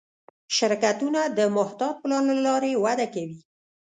[0.55, 3.37] شرکتونه د محتاط پلان له لارې وده کوي.